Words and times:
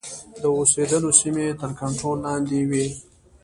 د 0.41 0.43
اوسېدلو 0.57 1.09
سیمې 1.21 1.43
یې 1.49 1.53
تر 1.61 1.71
کنټرول 1.79 2.17
لاندي 2.25 2.61
وې. 2.69 2.87